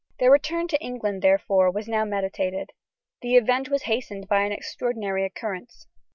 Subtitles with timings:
[0.17, 2.71] Their return to England, therefore, was now meditated.
[3.21, 5.85] The event was hastened by an extraordinary occurrence.